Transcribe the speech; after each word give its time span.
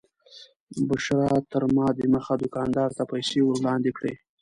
بشرا 0.87 1.33
تر 1.51 1.63
ما 1.75 1.87
دمخه 1.99 2.33
دوکاندار 2.41 2.89
ته 2.97 3.03
پیسې 3.11 3.39
ور 3.43 3.57
وړاندې 3.59 3.91
کړې. 3.97 4.13